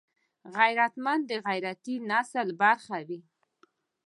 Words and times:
غیرتمند 0.57 1.23
د 1.29 1.33
غیرتي 1.47 1.95
نسل 2.09 2.47
برخه 2.61 2.97
وي 3.07 3.19